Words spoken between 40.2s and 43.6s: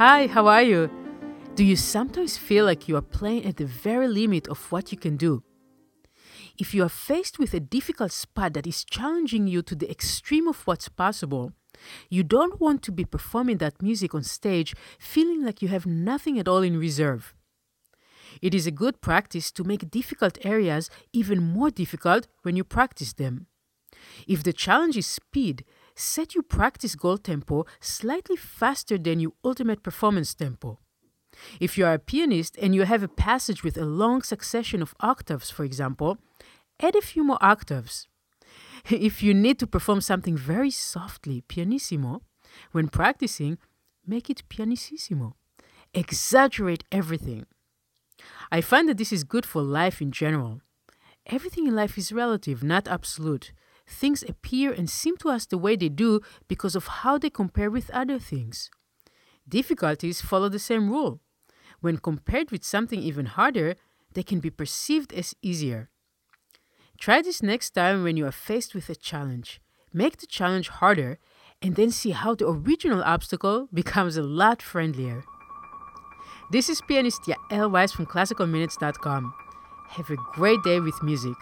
very softly, pianissimo, when practicing,